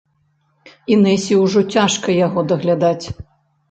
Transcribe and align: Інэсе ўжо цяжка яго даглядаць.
Інэсе 0.95 1.39
ўжо 1.43 1.65
цяжка 1.77 2.19
яго 2.25 2.49
даглядаць. 2.53 3.05